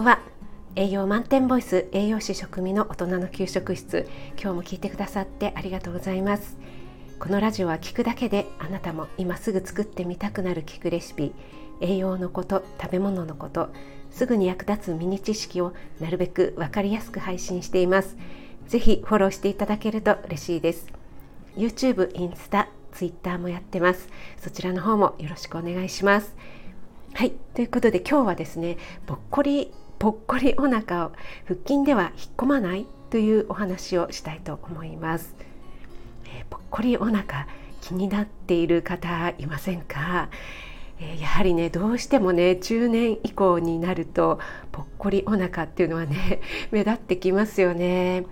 [0.00, 0.20] んは
[0.76, 4.08] 栄養満点ボイス栄養士食味の大人の給食室。
[4.40, 6.56] 今日も聞いてくださってありがとうございます。
[7.18, 11.32] このラジオは聞くだけであなたも今すぐ作ってみたくなる聞くレシピ
[11.82, 13.68] 栄養のこと食べ物のこと
[14.10, 18.16] すぐに役立つミニ知識をなるべく分かりやすく配信しています。
[18.68, 20.86] ぜひフォローしていただけると嬉しいです。
[21.56, 24.08] YouTube、インスタ、Twitter もやってます。
[24.38, 26.34] そちらの方もよろしくお願いします。
[27.12, 31.12] はいということで今日はですねぼっこりぽっこりお腹を
[31.44, 35.36] 腹筋では引っ込まないというお話をしたいと思います、
[36.24, 37.46] えー、ぽっこりお腹
[37.82, 40.30] 気になっている方いませんか、
[40.98, 44.40] えー、やはりねどうしてもね中年以降になると
[44.72, 46.40] ぽっこりお腹っていうのはね
[46.72, 48.24] 目立ってきますよね。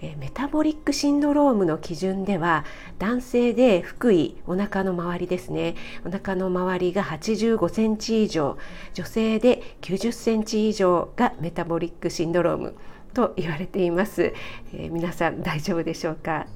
[0.00, 2.64] えメタボリックシンドロームの基準では
[2.98, 5.74] 男性で腹囲お腹の周りですね。
[6.06, 8.58] お腹の周りが85センチ以上
[8.94, 12.74] 女性で90センチ以上がメタボリックシンドローム
[13.12, 14.34] と言われています、
[14.72, 16.46] えー、皆さん大丈夫でしょうか？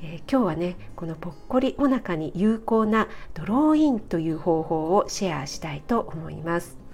[0.00, 6.87] えー、今日はねこのぽっこりお腹に有効なドローインという方法をシェアしたいと思います。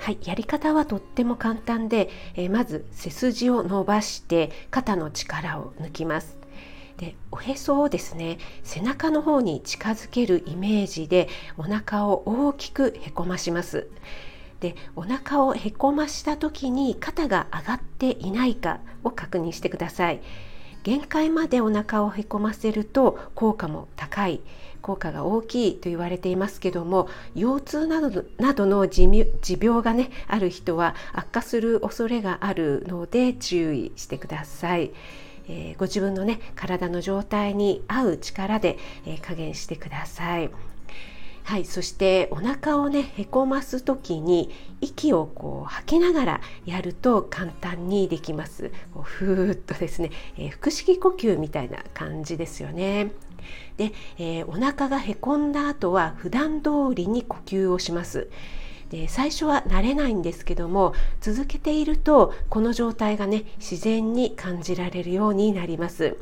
[0.00, 6.38] はい、やり方はとっても簡単で、えー、まず背筋を伸ばして肩の力を抜きます。
[6.96, 13.88] でおへそをですね背中の方に近づけるイメージでお腹を大きくへこまします。
[14.60, 20.22] でお腹をへこました時に肩が上がっていないかを確認してください。
[20.82, 24.40] 限界までお腹をへこませると効果も高い
[24.80, 29.06] 効果が大きいと言われていますけども腰痛などなどの持
[29.60, 34.90] 病がねある人は悪化する恐れがあるので注意してください。
[35.48, 40.50] え、ご自分のね体の状態に合う力で、えー、加減してください。
[41.44, 48.70] はい、そしてお腹をねへこます時に息をこう吐きながらやると簡単にできます。
[48.94, 53.10] こうふーっとですね、えー、腹式呼吸みたいな感じですよね。
[53.76, 58.28] で、えー、お腹がへこんだ後は普段通りに呼吸をします。
[58.90, 66.16] で最初は慣れないんですけども続けているとこの状態がね自然に感じられるようになります。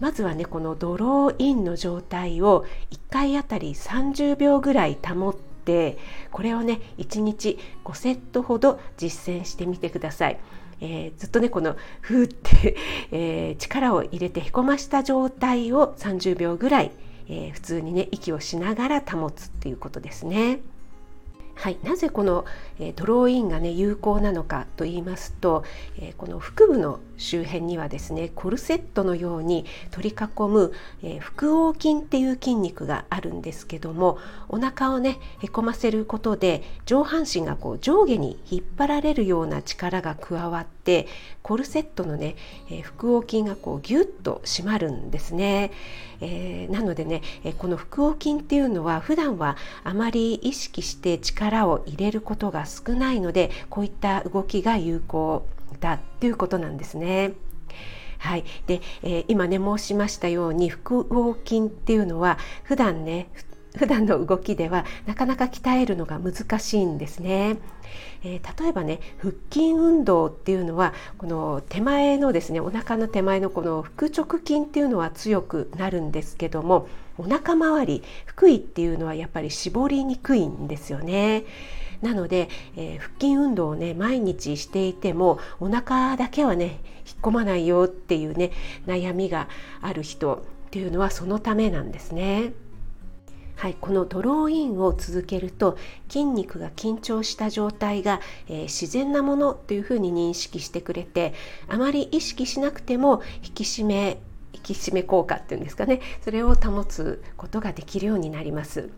[0.00, 5.98] まずはねこのドローインの状態を1回あたり30秒ぐらい保って
[6.30, 10.38] これをね1日5セットほど実践してみてください。
[10.80, 12.76] えー、ずっとねこのふーって、
[13.10, 16.92] えー、力を入れてへこました状態を30秒ぐらい、
[17.28, 20.60] えー、普通にね息をしながら保つっていうことですね。
[21.58, 22.44] はい、なぜこの、
[22.78, 25.64] えー、ドローインがね有効なのかと言いますと、
[25.98, 34.18] えー、この腹部の周辺にはですねコルセットのように取り囲む、えー、腹横筋っていう筋肉があるんですけども
[34.48, 40.77] お腹をねへこませることで上半身がこう上下に引っ張られるような力が加わって
[41.42, 42.36] コルセットのね、
[42.70, 45.70] え腹横筋がこうギュッと締まるんですね。
[46.20, 55.46] えー、なのでね、えこの腹横筋っていうのは普段はあまり意識して力を入れることが少ないのでこういった動きが有効
[55.80, 57.32] だっていうことなんですね。
[58.18, 63.44] はい、で、えー、今ね申しましたように腹横筋っていうのは普段ね普
[63.78, 67.58] 普段の動きではなかなか鍛えるのが難しいんですね。
[68.24, 81.44] えー、例えばね腹筋運動っていうのはこの手前のですねお腹の手前のこの腹直筋っていうのは強くなるんですけどもお腹周り腹囲っていうのはやっぱり絞りにくいんですよね。
[82.02, 88.52] なので、えー、腹筋運動をね毎日していてもお腹だけはね引っ込まないよっていうね
[88.86, 89.48] 悩みが
[89.80, 92.52] ある人っていうのはそのためなんですね。
[93.58, 95.76] はい、このドローインを続けると
[96.08, 101.34] 筋肉が緊張した状態が、えー、自然なものというふうに認識してくれて
[101.66, 104.18] あまり意識しなくても引き締め
[104.52, 108.90] 引き締め効果っていうんですかねそれを保つことができるようになります。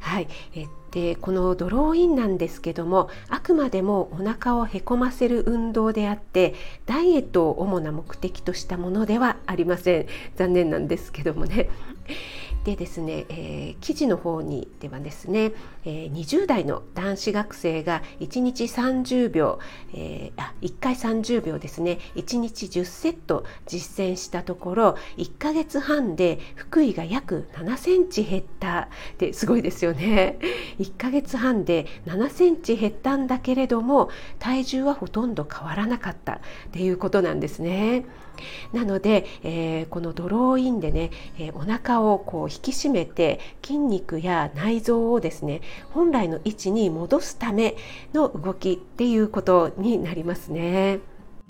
[0.00, 6.54] はい、えでこのドローインなんですけどもあくまでもお腹をへこませる運動であって
[6.86, 10.06] ダイエットを主な目的としたものではありません
[10.36, 11.68] 残念なんですけどもね。
[12.64, 15.52] でですね、えー、記事の方にではですね、
[15.84, 19.58] えー、20代の男子学生が1日30秒、
[19.94, 26.38] えー、あ1回30秒ですね1日10セット実践したところ1ヶ月半で
[26.70, 28.88] 腹囲が約7センチ減った。
[29.14, 30.38] ってすごいですよね。
[30.78, 36.34] 1ヶ月半で7センチ減ったんだけれども体重はほとんど変わらなかった。
[36.34, 36.38] っ
[36.72, 38.04] ていうことなんですね。
[38.72, 45.60] なので、えー、このドローインでね、えー、お腹をこう引き締めて筋肉や内臓をですね
[45.90, 47.76] 本来の位置に戻すため
[48.12, 51.00] の動きっていうことになりますね。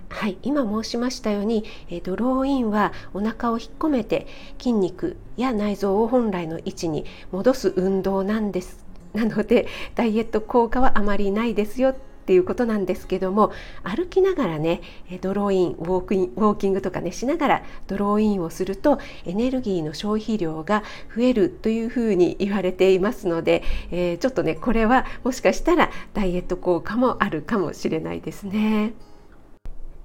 [0.09, 4.27] はい、今申しましたように、えドローインはお腹を引っ込めて
[4.59, 13.51] 筋肉や内臓を本来の位置に戻す運動なんですなのでダイエット効果はあまりないですよっていうことなんですけども
[13.83, 14.81] 歩きながらね
[15.21, 20.83] ドローインウォークインウォーキングとかねしながらドローインをするとエネルギーの消費量が
[21.15, 28.93] 増えるというふうに言われていますので、えー、ちょっとねこれはもしかしたらダイエット効果もあるかもしれないですね。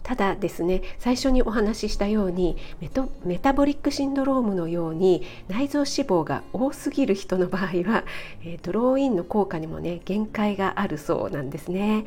[0.07, 2.57] ただですね最初にお話ししたように
[3.25, 8.05] メタボリックシンドロームのように内臓脂肪が多すぎる人の場合は、
[8.45, 12.05] えドローインの効果にもね限界があるそうなんですね。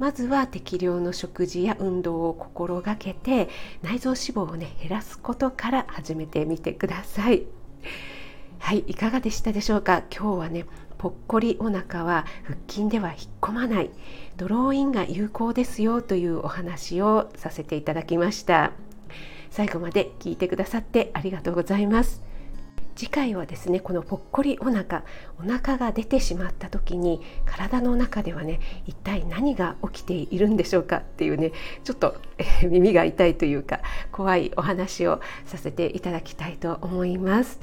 [0.00, 3.48] まずは適量の食事や運動を心がけて
[3.80, 7.44] 内臓脂肪をね減らすことから始めてみてください。
[8.58, 10.02] はいいかがでしたでしょうか？
[10.10, 10.66] 今日はね
[11.06, 13.90] ぽっこりお腹は腹筋では引っ込まない。
[14.36, 18.72] ドローインが有効ですよというお話をさせていただきました。
[19.52, 22.24] 最後まで聞いてくださってありがとうございます。
[22.96, 25.04] 次回はですねこのぽっこりお腹
[25.38, 31.52] お腹が出てしまった時に体の中ではね一体何が起きているんでしょうかっていうね
[31.84, 33.80] ちょっと、え耳が痛いというか
[34.10, 37.60] 怖いお話をさせていただきたいと思います。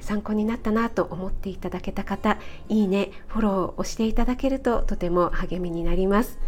[0.00, 6.38] 参考になったなと思っていただけた方いいねフォローをしていただけるととても励みになります。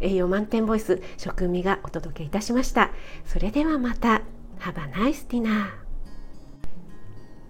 [0.00, 2.90] 栄養満点ボイス食味がお届けいたしました。
[3.24, 4.22] それではまた。
[4.58, 5.66] Have a nice dinner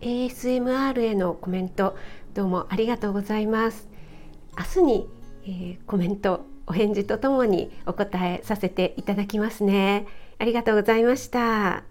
[0.00, 1.96] ASMR へのコメント
[2.34, 3.88] どうもありがとうございます。
[4.58, 5.08] 明日に、
[5.44, 10.06] えー、コメントお返事とともにお答えさせていただきますね。
[10.38, 11.84] ありがとうございました。